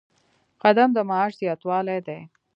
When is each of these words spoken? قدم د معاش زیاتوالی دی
قدم 0.63 0.89
د 0.93 0.97
معاش 1.09 1.31
زیاتوالی 1.41 1.99
دی 2.07 2.19